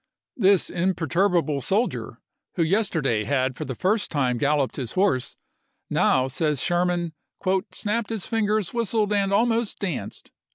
[0.35, 2.17] This imper turbable soldier,
[2.55, 5.35] who yesterday had for the first time galloped his horse,
[5.91, 7.13] now, says Sherman,"
[7.71, 10.31] snapped his fingers, whistled, and almost danced."